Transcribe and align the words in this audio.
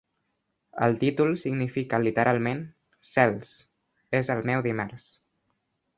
El 0.85 0.95
títol 1.03 1.35
significa 1.41 1.99
literalment: 2.07 2.63
Cels, 3.11 3.53
és 4.21 4.33
el 4.37 4.45
meu 4.53 4.65
dimarts! 4.71 5.07